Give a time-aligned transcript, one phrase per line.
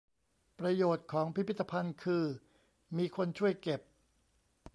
[0.59, 2.25] ประโยชน์ของพิพิธภัณฑ์คือ
[2.97, 3.81] มีคนช่วยเก็บ